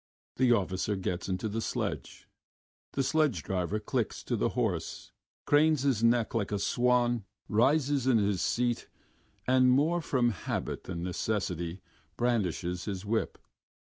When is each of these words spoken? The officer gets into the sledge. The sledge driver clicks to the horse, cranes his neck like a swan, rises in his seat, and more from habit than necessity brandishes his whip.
The 0.37 0.51
officer 0.51 0.95
gets 0.95 1.29
into 1.29 1.47
the 1.47 1.61
sledge. 1.61 2.27
The 2.93 3.03
sledge 3.03 3.43
driver 3.43 3.79
clicks 3.79 4.23
to 4.23 4.35
the 4.35 4.49
horse, 4.57 5.11
cranes 5.45 5.83
his 5.83 6.03
neck 6.03 6.33
like 6.33 6.51
a 6.51 6.57
swan, 6.57 7.23
rises 7.47 8.07
in 8.07 8.17
his 8.17 8.41
seat, 8.41 8.87
and 9.47 9.69
more 9.69 10.01
from 10.01 10.31
habit 10.31 10.85
than 10.85 11.03
necessity 11.03 11.81
brandishes 12.17 12.85
his 12.85 13.05
whip. 13.05 13.37